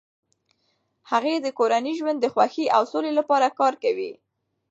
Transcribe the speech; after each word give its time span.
هغې 1.11 1.35
د 1.39 1.47
کورني 1.57 1.93
ژوند 1.99 2.17
د 2.21 2.25
خوښۍ 2.33 2.65
او 2.75 2.83
سولې 2.91 3.11
لپاره 3.19 3.47
کار 3.59 3.73
کوي. 3.83 4.11